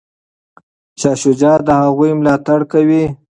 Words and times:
شاه 0.99 1.17
شجاع 1.21 1.57
د 1.67 1.69
هغوی 1.81 2.11
ملاتړ 2.19 2.59
کوي. 2.71 3.03